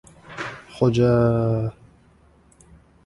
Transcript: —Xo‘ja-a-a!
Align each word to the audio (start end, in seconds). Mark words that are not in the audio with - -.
—Xo‘ja-a-a! 0.75 1.71